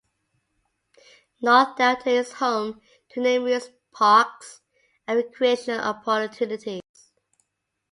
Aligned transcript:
North 1.43 1.77
Delta 1.77 2.09
is 2.09 2.31
home 2.33 2.81
to 3.09 3.21
numerous 3.21 3.69
parks 3.93 4.61
and 5.05 5.17
recreational 5.17 5.79
opportunities. 5.79 7.11